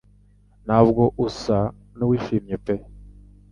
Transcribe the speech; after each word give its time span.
Ntabwo 0.65 1.03
usa 1.27 1.59
n'uwishimye 1.97 2.55
pe 2.65 2.75